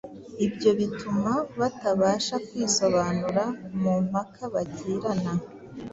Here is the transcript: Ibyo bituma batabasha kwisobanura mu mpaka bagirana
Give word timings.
Ibyo 0.45 0.69
bituma 0.79 1.31
batabasha 1.59 2.35
kwisobanura 2.47 3.43
mu 3.81 3.93
mpaka 4.07 4.41
bagirana 4.53 5.31